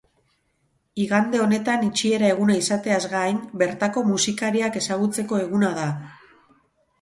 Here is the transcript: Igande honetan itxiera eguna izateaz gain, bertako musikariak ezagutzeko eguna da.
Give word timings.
Igande 1.01 1.41
honetan 1.43 1.83
itxiera 1.87 2.31
eguna 2.35 2.55
izateaz 2.61 3.01
gain, 3.11 3.37
bertako 3.63 4.03
musikariak 4.13 4.81
ezagutzeko 4.81 5.39
eguna 5.45 5.71
da. 5.79 5.87